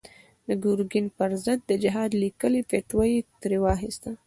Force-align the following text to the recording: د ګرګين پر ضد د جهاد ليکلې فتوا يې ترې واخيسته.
د 0.47 0.49
ګرګين 0.63 1.05
پر 1.17 1.31
ضد 1.43 1.59
د 1.65 1.71
جهاد 1.83 2.11
ليکلې 2.23 2.61
فتوا 2.69 3.03
يې 3.13 3.19
ترې 3.41 3.57
واخيسته. 3.63 4.11